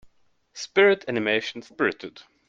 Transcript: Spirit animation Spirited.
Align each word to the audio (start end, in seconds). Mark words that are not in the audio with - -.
Spirit 0.55 1.05
animation 1.07 1.61
Spirited. 1.61 2.23